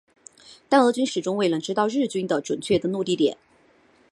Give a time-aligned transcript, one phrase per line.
[0.67, 3.37] 但俄军始终未能知道日军的准确登陆地点。